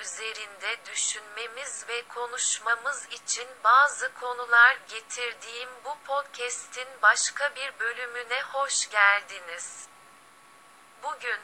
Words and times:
üzerinde 0.00 0.76
düşünmemiz 0.86 1.84
ve 1.88 2.08
konuşmamız 2.08 3.06
için 3.06 3.48
bazı 3.64 4.14
konular 4.14 4.78
getirdiğim 4.88 5.68
bu 5.84 5.96
podcast'in 6.06 6.88
başka 7.02 7.54
bir 7.54 7.78
bölümüne 7.80 8.42
hoş 8.42 8.90
geldiniz. 8.90 9.88
Bugün 11.02 11.40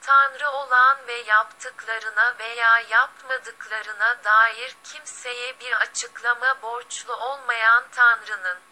Tanrı 0.00 0.50
olan 0.50 0.98
ve 1.08 1.12
yaptıklarına 1.12 2.38
veya 2.38 2.80
yapmadıklarına 2.80 4.24
dair 4.24 4.76
kimseye 4.84 5.60
bir 5.60 5.72
açıklama 5.72 6.62
borçlu 6.62 7.16
olmayan 7.16 7.84
Tanrı'nın 7.92 8.67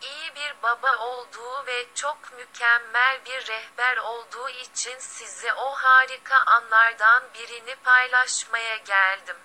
iyi 0.00 0.34
bir 0.34 0.62
baba 0.62 0.96
olduğu 0.96 1.66
ve 1.66 1.86
çok 1.94 2.32
mükemmel 2.32 3.24
bir 3.24 3.46
rehber 3.46 3.96
olduğu 3.96 4.48
için 4.48 4.98
size 4.98 5.52
o 5.52 5.70
harika 5.70 6.36
anlardan 6.36 7.22
birini 7.34 7.76
paylaşmaya 7.76 8.76
geldim. 8.76 9.36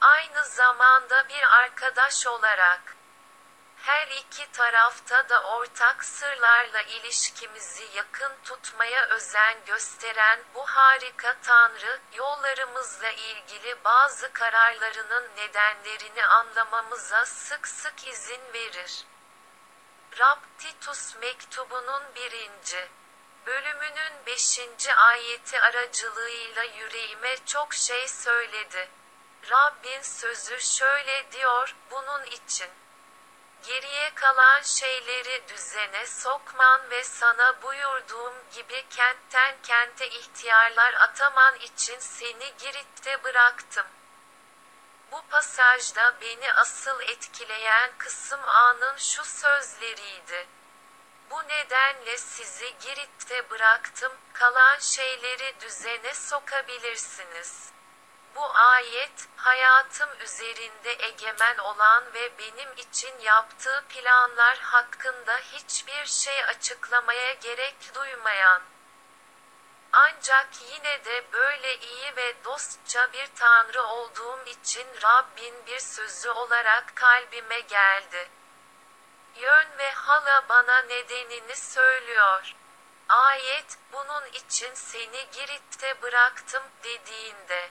Aynı 0.00 0.44
zamanda 0.44 1.28
bir 1.28 1.42
arkadaş 1.58 2.26
olarak 2.26 2.98
her 3.82 4.08
iki 4.08 4.52
tarafta 4.52 5.28
da 5.28 5.42
ortak 5.42 6.04
sırlarla 6.04 6.82
ilişkimizi 6.82 7.88
yakın 7.94 8.32
tutmaya 8.44 9.06
özen 9.06 9.56
gösteren 9.66 10.40
bu 10.54 10.66
harika 10.66 11.36
Tanrı, 11.42 12.00
yollarımızla 12.12 13.10
ilgili 13.10 13.84
bazı 13.84 14.32
kararlarının 14.32 15.24
nedenlerini 15.36 16.26
anlamamıza 16.26 17.24
sık 17.24 17.68
sık 17.68 18.08
izin 18.08 18.52
verir. 18.54 19.04
Rab 20.18 20.38
Titus 20.58 21.16
mektubunun 21.16 22.02
birinci 22.14 22.88
bölümünün 23.46 24.12
beşinci 24.26 24.94
ayeti 24.94 25.60
aracılığıyla 25.60 26.62
yüreğime 26.62 27.36
çok 27.46 27.74
şey 27.74 28.08
söyledi. 28.08 28.88
Rabbin 29.50 30.02
sözü 30.02 30.60
şöyle 30.60 31.32
diyor, 31.32 31.76
bunun 31.90 32.24
için. 32.24 32.68
Geriye 33.66 34.14
kalan 34.14 34.62
şeyleri 34.62 35.48
düzene 35.48 36.06
sokman 36.06 36.90
ve 36.90 37.04
sana 37.04 37.62
buyurduğum 37.62 38.34
gibi 38.54 38.84
kentten 38.90 39.54
kente 39.62 40.08
ihtiyarlar 40.08 40.94
ataman 40.94 41.56
için 41.56 41.98
seni 41.98 42.54
Girit'te 42.58 43.24
bıraktım. 43.24 43.86
Bu 45.12 45.22
pasajda 45.30 46.14
beni 46.20 46.52
asıl 46.52 47.00
etkileyen 47.00 47.90
kısım 47.98 48.40
anın 48.48 48.96
şu 48.96 49.24
sözleriydi. 49.24 50.46
Bu 51.30 51.42
nedenle 51.48 52.18
sizi 52.18 52.76
Girit'te 52.80 53.50
bıraktım, 53.50 54.12
kalan 54.32 54.78
şeyleri 54.78 55.60
düzene 55.60 56.14
sokabilirsiniz. 56.14 57.72
Bu 58.34 58.54
ayet, 58.54 59.28
hayatım 59.36 60.08
üzerinde 60.20 60.92
egemen 60.92 61.58
olan 61.58 62.04
ve 62.14 62.38
benim 62.38 62.72
için 62.76 63.18
yaptığı 63.18 63.84
planlar 63.88 64.58
hakkında 64.58 65.36
hiçbir 65.36 66.06
şey 66.06 66.44
açıklamaya 66.44 67.32
gerek 67.32 67.94
duymayan, 67.94 68.62
ancak 69.92 70.48
yine 70.72 71.04
de 71.04 71.32
böyle 71.32 71.78
iyi 71.78 72.16
ve 72.16 72.44
dostça 72.44 73.12
bir 73.12 73.28
Tanrı 73.36 73.82
olduğum 73.82 74.44
için 74.46 74.86
Rabbin 75.02 75.66
bir 75.66 75.78
sözü 75.78 76.30
olarak 76.30 76.96
kalbime 76.96 77.60
geldi. 77.60 78.28
Yön 79.36 79.78
ve 79.78 79.90
hala 79.90 80.48
bana 80.48 80.82
nedenini 80.82 81.56
söylüyor. 81.56 82.54
Ayet, 83.08 83.78
bunun 83.92 84.24
için 84.26 84.74
seni 84.74 85.30
Girit'te 85.32 86.02
bıraktım 86.02 86.62
dediğinde. 86.84 87.70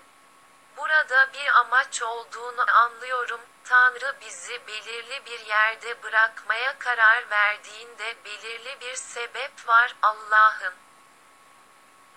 Burada 0.77 1.33
bir 1.33 1.59
amaç 1.59 2.01
olduğunu 2.01 2.66
anlıyorum. 2.72 3.41
Tanrı 3.63 4.16
bizi 4.22 4.67
belirli 4.67 5.25
bir 5.25 5.39
yerde 5.39 6.03
bırakmaya 6.03 6.79
karar 6.79 7.29
verdiğinde 7.29 8.16
belirli 8.25 8.77
bir 8.81 8.95
sebep 8.95 9.67
var 9.67 9.95
Allah'ın. 10.01 10.87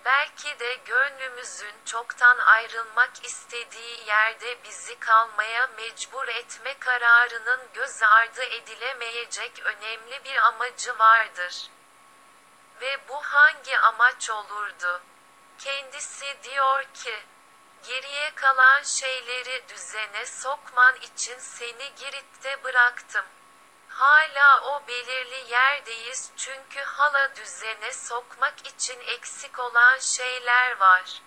Belki 0.04 0.58
de 0.58 0.74
gönlümüzün 0.74 1.74
çoktan 1.84 2.38
ayrılmak 2.38 3.24
istediği 3.24 4.06
yerde 4.06 4.64
bizi 4.64 4.98
kalmaya 4.98 5.66
mecbur 5.66 6.28
etme 6.28 6.78
kararının 6.78 7.60
göz 7.74 8.02
ardı 8.02 8.42
edilemeyecek 8.42 9.62
önemli 9.64 10.24
bir 10.24 10.36
amacı 10.36 10.98
vardır. 10.98 11.70
Ve 12.80 13.08
bu 13.08 13.22
hangi 13.22 13.78
amaç 13.78 14.30
olurdu? 14.30 15.02
Kendisi 15.58 16.36
diyor 16.42 16.84
ki, 16.94 17.22
geriye 17.88 18.34
kalan 18.34 18.82
şeyleri 18.82 19.68
düzene 19.68 20.26
sokman 20.26 20.96
için 20.96 21.38
seni 21.38 21.94
Girit'te 21.94 22.64
bıraktım. 22.64 23.24
Hala 23.90 24.60
o 24.62 24.86
belirli 24.88 25.52
yerdeyiz 25.52 26.30
çünkü 26.36 26.80
hala 26.80 27.36
düzene 27.36 27.92
sokmak 27.92 28.66
için 28.66 29.00
eksik 29.00 29.58
olan 29.58 29.98
şeyler 29.98 30.76
var. 30.76 31.22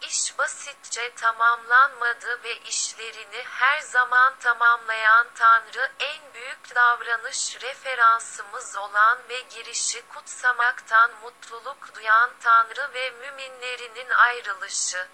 İş 0.00 0.38
basitçe 0.38 1.14
tamamlanmadı 1.14 2.42
ve 2.44 2.56
işlerini 2.58 3.44
her 3.44 3.80
zaman 3.80 4.34
tamamlayan 4.38 5.26
Tanrı 5.34 5.92
en 5.98 6.34
büyük 6.34 6.74
davranış 6.74 7.62
referansımız 7.62 8.76
olan 8.76 9.18
ve 9.28 9.40
girişi 9.40 10.08
kutsamaktan 10.08 11.10
mutluluk 11.22 11.94
duyan 11.94 12.30
Tanrı 12.40 12.94
ve 12.94 13.10
müminlerinin 13.10 14.10
ayrılışı 14.10 15.08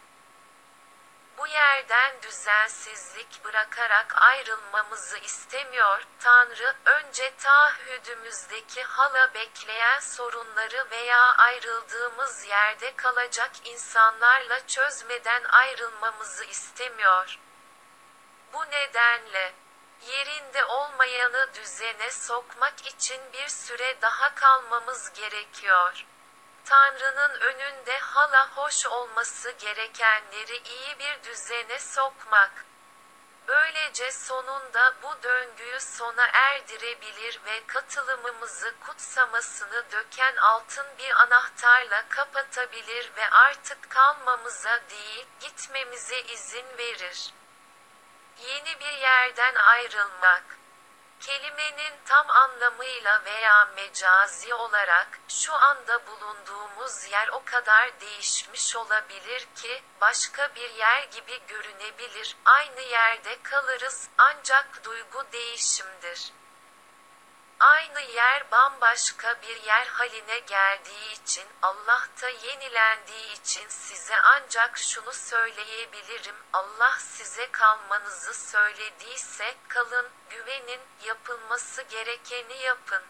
bu 1.41 1.47
yerden 1.47 2.23
düzensizlik 2.23 3.45
bırakarak 3.45 4.23
ayrılmamızı 4.23 5.19
istemiyor. 5.19 6.07
Tanrı, 6.19 6.75
önce 6.85 7.33
taahhüdümüzdeki 7.37 8.83
hala 8.83 9.35
bekleyen 9.35 10.01
sorunları 10.01 10.87
veya 10.91 11.35
ayrıldığımız 11.37 12.45
yerde 12.45 12.97
kalacak 12.97 13.51
insanlarla 13.65 14.67
çözmeden 14.67 15.43
ayrılmamızı 15.45 16.45
istemiyor. 16.45 17.39
Bu 18.53 18.67
nedenle, 18.71 19.53
yerinde 20.07 20.65
olmayanı 20.65 21.55
düzene 21.55 22.11
sokmak 22.11 22.87
için 22.87 23.21
bir 23.33 23.49
süre 23.49 24.03
daha 24.03 24.35
kalmamız 24.35 25.13
gerekiyor. 25.13 26.07
Tanrı'nın 26.65 27.41
önünde 27.41 27.99
hala 27.99 28.49
hoş 28.57 28.87
olması 28.87 29.51
gerekenleri 29.51 30.57
iyi 30.57 30.99
bir 30.99 31.23
düzene 31.23 31.79
sokmak. 31.79 32.51
Böylece 33.49 34.13
sonunda 34.13 34.95
bu 35.03 35.23
döngüyü 35.23 35.81
sona 35.81 36.27
erdirebilir 36.33 37.41
ve 37.45 37.67
katılımımızı 37.67 38.75
kutsamasını 38.87 39.85
döken 39.93 40.37
altın 40.37 40.87
bir 40.99 41.21
anahtarla 41.21 42.09
kapatabilir 42.09 43.11
ve 43.17 43.31
artık 43.31 43.91
kalmamıza 43.91 44.81
değil, 44.91 45.27
gitmemize 45.41 46.21
izin 46.21 46.79
verir. 46.79 47.35
Yeni 48.39 48.81
bir 48.81 48.93
yerden 48.93 49.55
ayrılmak 49.55 50.60
Kelimenin 51.21 51.95
tam 52.05 52.31
anlamıyla 52.31 53.25
veya 53.25 53.65
mecazi 53.77 54.55
olarak, 54.55 55.21
şu 55.29 55.55
anda 55.55 56.07
bulunduğumuz 56.07 57.05
yer 57.11 57.29
o 57.29 57.43
kadar 57.45 58.01
değişmiş 58.01 58.77
olabilir 58.77 59.49
ki, 59.57 59.83
başka 60.01 60.55
bir 60.55 60.71
yer 60.71 61.03
gibi 61.03 61.41
görünebilir, 61.49 62.37
aynı 62.45 62.81
yerde 62.81 63.43
kalırız, 63.43 64.09
ancak 64.19 64.85
duygu 64.85 65.25
değişimdir. 65.33 66.33
Aynı 67.61 68.01
yer 68.01 68.51
bambaşka 68.51 69.43
bir 69.43 69.63
yer 69.63 69.87
haline 69.87 70.39
geldiği 70.39 71.13
için, 71.13 71.49
Allah'ta 71.63 72.29
yenilendiği 72.29 73.33
için 73.33 73.69
size 73.69 74.17
ancak 74.21 74.79
şunu 74.79 75.13
söyleyebilirim, 75.13 76.37
Allah 76.53 76.97
size 76.99 77.51
kalmanızı 77.51 78.35
söylediyse, 78.51 79.55
kalın, 79.69 80.09
güvenin, 80.31 80.81
yapılması 81.05 81.83
gerekeni 81.83 82.59
yapın. 82.59 83.03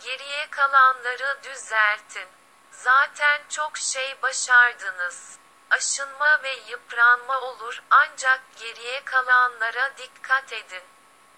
Geriye 0.00 0.50
kalanları 0.50 1.38
düzeltin. 1.42 2.28
Zaten 2.70 3.42
çok 3.48 3.78
şey 3.78 4.22
başardınız. 4.22 5.38
Aşınma 5.70 6.42
ve 6.42 6.52
yıpranma 6.52 7.40
olur, 7.40 7.82
ancak 7.90 8.40
geriye 8.56 9.04
kalanlara 9.04 9.96
dikkat 9.98 10.52
edin. 10.52 10.82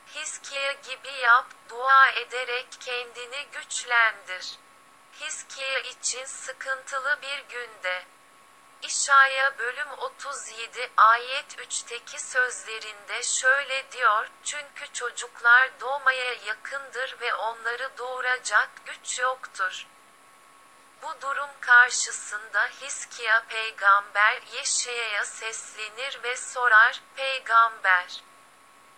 Hiskiye 0.06 0.73
gibi 0.73 1.12
yap, 1.12 1.47
dua 1.69 2.09
ederek 2.11 2.67
kendini 2.81 3.47
güçlendir. 3.53 4.59
Hiskiye 5.21 5.83
için 5.83 6.25
sıkıntılı 6.25 7.19
bir 7.23 7.39
günde. 7.39 8.05
İşaya 8.83 9.59
bölüm 9.59 9.91
37 9.99 10.91
ayet 10.97 11.59
3'teki 11.59 12.19
sözlerinde 12.19 13.23
şöyle 13.23 13.93
diyor, 13.93 14.29
çünkü 14.45 14.93
çocuklar 14.93 15.81
doğmaya 15.81 16.33
yakındır 16.33 17.17
ve 17.21 17.35
onları 17.35 17.99
doğuracak 17.99 18.71
güç 18.87 19.19
yoktur. 19.19 19.87
Bu 21.03 21.21
durum 21.21 21.51
karşısında 21.61 22.67
Hiskiya 22.67 23.45
peygamber 23.49 24.43
Yeşaya'ya 24.53 25.25
seslenir 25.25 26.21
ve 26.23 26.37
sorar, 26.37 27.01
Peygamber, 27.17 28.23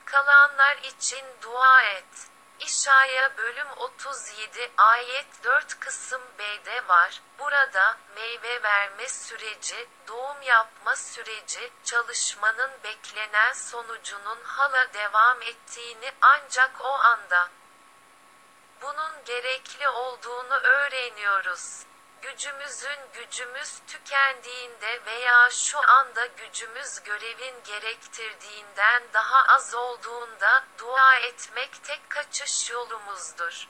kalanlar 0.07 0.77
için 0.77 1.25
dua 1.43 1.83
et. 1.83 2.29
İşaya 2.61 3.37
bölüm 3.37 3.69
37 3.77 4.73
ayet 4.77 5.45
4 5.45 5.81
kısım 5.81 6.23
B'de 6.39 6.89
var. 6.89 7.23
Burada 7.39 7.99
meyve 8.15 8.63
verme 8.63 9.09
süreci, 9.09 9.89
doğum 10.09 10.43
yapma 10.43 10.97
süreci, 10.97 11.71
çalışmanın 11.85 12.71
beklenen 12.85 13.53
sonucunun 13.53 14.39
hala 14.45 14.93
devam 14.95 15.43
ettiğini 15.43 16.13
ancak 16.21 16.81
o 16.81 16.93
anda 16.93 17.49
bunun 18.83 19.25
gerekli 19.25 19.89
olduğunu 19.89 20.55
öğreniyoruz. 20.55 21.87
Gücümüzün 22.27 22.99
gücümüz 23.13 23.81
tükendiğinde 23.87 25.01
veya 25.07 25.51
şu 25.51 25.91
anda 25.91 26.27
gücümüz 26.27 27.03
görevin 27.03 27.63
gerektirdiğinden 27.65 29.03
daha 29.13 29.55
az 29.55 29.75
olduğunda 29.75 30.65
dua 30.79 31.15
etmek 31.15 31.85
tek 31.85 32.11
kaçış 32.11 32.71
yolumuzdur. 32.71 33.69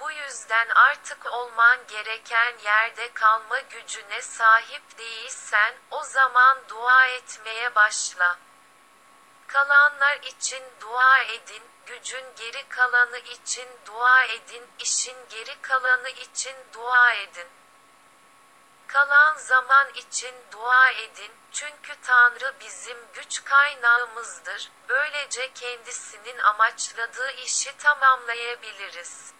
Bu 0.00 0.10
yüzden 0.10 0.68
artık 0.68 1.26
olman 1.32 1.78
gereken 1.88 2.58
yerde 2.64 3.12
kalma 3.12 3.60
gücüne 3.60 4.22
sahip 4.22 4.98
değilsen, 4.98 5.74
o 5.90 6.02
zaman 6.02 6.58
dua 6.68 7.06
etmeye 7.06 7.74
başla. 7.74 8.38
Kalanlar 9.46 10.16
için 10.16 10.64
dua 10.80 11.18
edin, 11.18 11.62
gücün 11.86 12.24
geri 12.36 12.68
kalanı 12.68 13.18
için 13.18 13.68
dua 13.86 14.24
edin, 14.24 14.68
işin 14.78 15.16
geri 15.30 15.60
kalanı 15.62 16.08
için 16.08 16.56
dua 16.72 17.12
edin. 17.12 17.48
Kalan 18.86 19.36
zaman 19.36 19.88
için 19.94 20.34
dua 20.52 20.90
edin, 20.90 21.32
çünkü 21.52 21.92
Tanrı 22.02 22.54
bizim 22.60 22.98
güç 23.14 23.44
kaynağımızdır, 23.44 24.70
böylece 24.88 25.52
kendisinin 25.52 26.38
amaçladığı 26.38 27.30
işi 27.30 27.76
tamamlayabiliriz. 27.76 29.32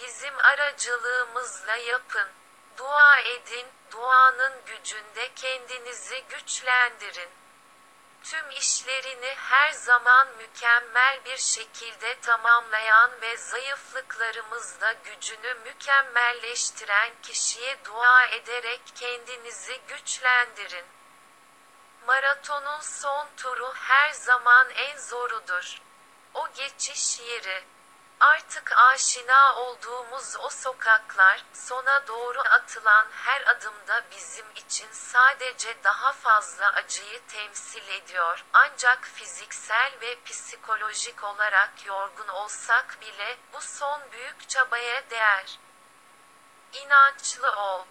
Bizim 0.00 0.38
aracılığımızla 0.38 1.76
yapın. 1.76 2.28
Dua 2.76 3.18
edin, 3.18 3.66
duanın 3.90 4.64
gücünde 4.66 5.34
kendinizi 5.34 6.24
güçlendirin 6.28 7.30
tüm 8.24 8.50
işlerini 8.50 9.34
her 9.36 9.72
zaman 9.72 10.28
mükemmel 10.38 11.24
bir 11.24 11.36
şekilde 11.36 12.20
tamamlayan 12.20 13.10
ve 13.20 13.36
zayıflıklarımızda 13.36 14.92
gücünü 14.92 15.54
mükemmelleştiren 15.54 17.10
kişiye 17.22 17.84
dua 17.84 18.24
ederek 18.26 18.80
kendinizi 18.94 19.80
güçlendirin. 19.88 20.84
Maratonun 22.06 22.80
son 22.80 23.28
turu 23.36 23.74
her 23.74 24.10
zaman 24.10 24.70
en 24.70 24.98
zorudur. 24.98 25.82
O 26.34 26.48
geçiş 26.52 27.20
yeri 27.20 27.64
Artık 28.20 28.72
aşina 28.76 29.56
olduğumuz 29.56 30.36
o 30.38 30.48
sokaklar, 30.48 31.44
sona 31.52 32.06
doğru 32.06 32.40
atılan 32.40 33.06
her 33.12 33.42
adımda 33.46 34.02
bizim 34.10 34.46
için 34.56 34.88
sadece 34.92 35.84
daha 35.84 36.12
fazla 36.12 36.72
acıyı 36.72 37.26
temsil 37.28 37.88
ediyor. 37.88 38.44
Ancak 38.52 39.04
fiziksel 39.04 39.92
ve 40.00 40.22
psikolojik 40.24 41.24
olarak 41.24 41.86
yorgun 41.86 42.28
olsak 42.28 42.98
bile 43.00 43.36
bu 43.52 43.60
son 43.60 44.02
büyük 44.12 44.48
çabaya 44.48 45.10
değer. 45.10 45.58
İnançlı 46.72 47.52
ol. 47.52 47.84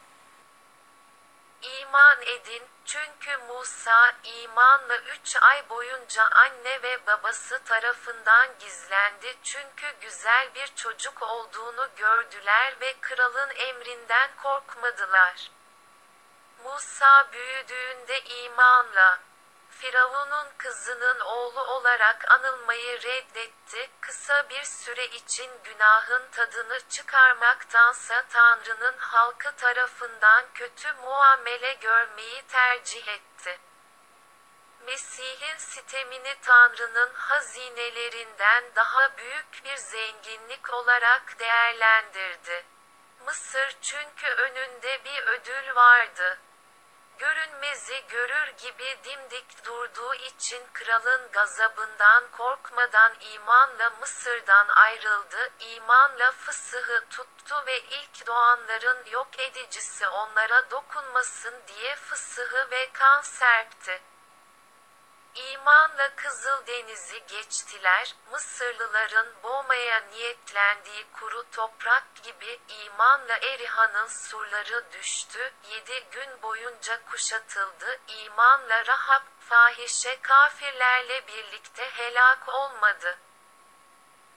İman 1.93 2.21
edin, 2.21 2.63
çünkü 2.85 3.37
Musa, 3.37 4.13
imanla 4.23 4.97
üç 4.97 5.35
ay 5.41 5.69
boyunca 5.69 6.23
anne 6.23 6.83
ve 6.83 7.07
babası 7.07 7.63
tarafından 7.63 8.47
gizlendi 8.59 9.35
çünkü 9.43 9.95
güzel 10.01 10.55
bir 10.55 10.67
çocuk 10.75 11.21
olduğunu 11.21 11.89
gördüler 11.97 12.73
ve 12.81 12.95
kralın 13.01 13.49
emrinden 13.49 14.29
korkmadılar. 14.43 15.51
Musa 16.63 17.27
büyüdüğünde 17.31 18.21
imanla, 18.21 19.19
Firavun'un 19.79 20.47
kızının 20.57 21.19
oğlu 21.19 21.61
olarak 21.63 22.31
anılmayı 22.31 23.01
reddetti, 23.01 23.89
kısa 24.01 24.49
bir 24.49 24.63
süre 24.63 25.05
için 25.05 25.51
günahın 25.63 26.27
tadını 26.31 26.79
çıkarmaktansa 26.89 28.25
Tanrı'nın 28.29 28.97
halkı 28.97 29.55
tarafından 29.55 30.45
kötü 30.53 30.93
muamele 30.93 31.73
görmeyi 31.73 32.41
tercih 32.47 33.07
etti. 33.07 33.59
Mesih'in 34.85 35.57
sitemini 35.57 36.35
Tanrı'nın 36.41 37.13
hazinelerinden 37.13 38.63
daha 38.75 39.17
büyük 39.17 39.61
bir 39.65 39.77
zenginlik 39.77 40.73
olarak 40.73 41.39
değerlendirdi. 41.39 42.65
Mısır 43.25 43.75
çünkü 43.81 44.27
önünde 44.27 45.03
bir 45.05 45.23
ödül 45.23 45.75
vardı 45.75 46.39
görünmezi 47.23 48.03
görür 48.09 48.47
gibi 48.47 48.97
dimdik 49.03 49.65
durduğu 49.65 50.13
için 50.13 50.61
kralın 50.73 51.31
gazabından 51.31 52.23
korkmadan 52.31 53.13
imanla 53.33 53.89
Mısır'dan 53.99 54.67
ayrıldı, 54.67 55.49
imanla 55.59 56.31
fısıhı 56.31 57.05
tuttu 57.09 57.63
ve 57.67 57.79
ilk 57.79 58.27
doğanların 58.27 59.05
yok 59.05 59.39
edicisi 59.39 60.07
onlara 60.07 60.71
dokunmasın 60.71 61.53
diye 61.67 61.95
fısıhı 61.95 62.71
ve 62.71 62.89
kan 62.93 63.21
serpti. 63.21 64.01
İmanla 65.35 66.15
Kızıl 66.15 66.67
Denizi 66.67 67.23
geçtiler, 67.27 68.15
Mısırlıların 68.31 69.27
boğmaya 69.43 69.99
niyetlendiği 69.99 71.05
kuru 71.13 71.51
toprak 71.51 72.03
gibi 72.23 72.59
imanla 72.67 73.37
Eriha'nın 73.37 74.07
surları 74.07 74.91
düştü, 74.91 75.53
yedi 75.69 76.03
gün 76.11 76.41
boyunca 76.41 77.05
kuşatıldı, 77.05 77.99
imanla 78.07 78.85
Rahab, 78.85 79.21
fahişe 79.39 80.21
kafirlerle 80.21 81.27
birlikte 81.27 81.89
helak 81.89 82.49
olmadı. 82.49 83.17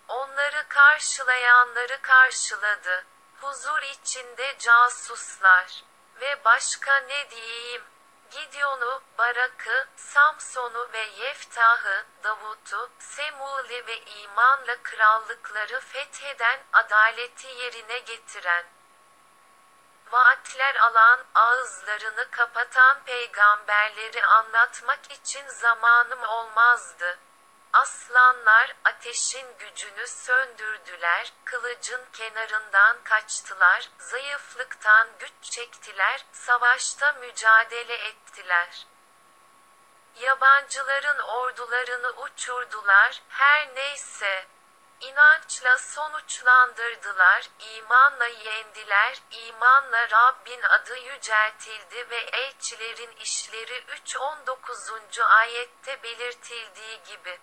Onları 0.09 0.69
karşılayanları 0.69 2.03
karşıladı. 2.03 3.05
Huzur 3.41 3.83
içinde 3.83 4.57
casuslar. 4.59 5.85
Ve 6.21 6.45
başka 6.45 6.97
ne 6.97 7.31
diyeyim? 7.31 7.83
Gideon'u, 8.31 9.03
Barak'ı, 9.19 9.87
Samson'u 9.97 10.89
ve 10.93 10.99
Yeftah'ı, 10.99 12.05
Davut'u, 12.25 12.91
Semuli 12.99 13.87
ve 13.87 14.01
imanla 14.01 14.83
krallıkları 14.83 15.81
fetheden, 15.81 16.61
adaleti 16.73 17.47
yerine 17.47 17.99
getiren, 17.99 18.65
vaatler 20.11 20.77
alan, 20.77 21.25
ağızlarını 21.35 22.31
kapatan 22.31 23.05
peygamberleri 23.05 24.25
anlatmak 24.25 25.11
için 25.11 25.49
zamanım 25.49 26.23
olmazdı. 26.23 27.19
Aslanlar, 27.73 28.77
ateşin 28.85 29.59
gücünü 29.59 30.07
söndürdüler, 30.07 31.33
kılıcın 31.45 32.05
kenarından 32.13 32.97
kaçtılar, 33.05 33.91
zayıflıktan 33.99 35.09
güç 35.19 35.33
çektiler, 35.43 36.25
savaşta 36.33 37.13
mücadele 37.13 37.95
ettiler. 37.95 38.87
Yabancıların 40.21 41.19
ordularını 41.19 42.11
uçurdular, 42.11 43.23
her 43.29 43.75
neyse. 43.75 44.47
İnançla 45.01 45.79
sonuçlandırdılar, 45.79 47.51
imanla 47.59 48.27
yendiler, 48.27 49.23
imanla 49.31 50.11
Rabbin 50.11 50.63
adı 50.63 50.97
yüceltildi 50.97 52.11
ve 52.11 52.17
elçilerin 52.17 53.13
işleri 53.13 53.85
3.19. 54.05 55.25
ayette 55.25 56.03
belirtildiği 56.03 57.03
gibi. 57.03 57.41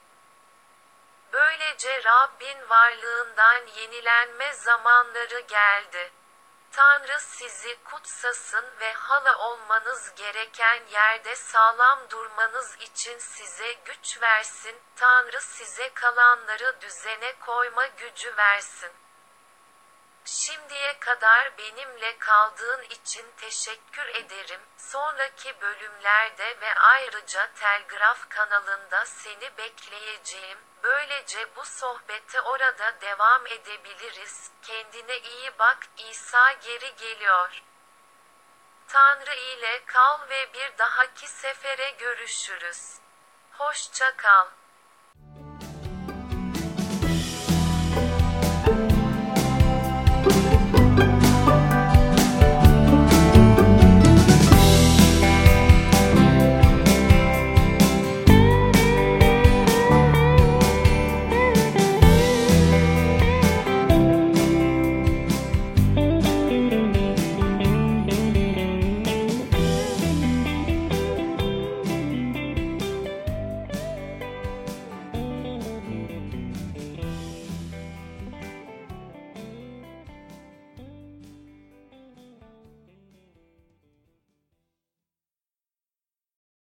Böylece 1.34 2.04
Rabbin 2.04 2.70
varlığından 2.70 3.68
yenilenme 3.75 4.54
zamanları 4.54 5.40
geldi. 5.40 6.12
Tanrı 6.72 7.20
sizi 7.20 7.84
kutsasın 7.84 8.66
ve 8.80 8.94
hala 8.94 9.38
olmanız 9.38 10.16
gereken 10.16 10.84
yerde 10.92 11.36
sağlam 11.36 12.10
durmanız 12.10 12.75
için 12.75 13.18
size 13.18 13.74
güç 13.74 14.22
versin, 14.22 14.82
Tanrı 14.96 15.42
size 15.42 15.94
kalanları 15.94 16.82
düzene 16.82 17.34
koyma 17.40 17.88
gücü 17.88 18.38
versin. 18.38 18.92
Şimdiye 20.25 21.00
kadar 21.00 21.58
benimle 21.58 22.18
kaldığın 22.18 22.82
için 22.82 23.25
teşekkür 23.38 24.08
ederim. 24.08 24.62
Sonraki 24.78 25.62
bölümlerde 25.62 26.62
ve 26.62 26.74
ayrıca 26.75 27.50
Telgraf 27.56 28.30
kanalında 28.30 29.06
seni 29.06 29.58
bekleyeceğim. 29.58 30.60
Böylece 30.84 31.56
bu 31.56 31.66
sohbete 31.66 32.42
orada 32.42 33.02
devam 33.02 33.48
edebiliriz. 33.48 34.52
Kendine 34.62 35.20
iyi 35.20 35.60
bak, 35.60 35.88
İsa 35.98 36.52
geri 36.52 36.96
geliyor. 36.96 37.63
Tanrı 38.88 39.36
ile 39.36 39.86
kal 39.86 40.30
ve 40.30 40.54
bir 40.54 40.78
dahaki 40.78 41.28
sefere 41.28 41.90
görüşürüz. 41.90 43.00
Hoşça 43.52 44.18
kal. 44.18 44.48